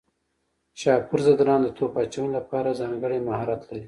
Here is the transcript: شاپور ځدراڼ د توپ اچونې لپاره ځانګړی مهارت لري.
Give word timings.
شاپور 0.79 1.19
ځدراڼ 1.25 1.59
د 1.63 1.67
توپ 1.77 1.93
اچونې 2.01 2.29
لپاره 2.37 2.77
ځانګړی 2.79 3.19
مهارت 3.27 3.61
لري. 3.69 3.79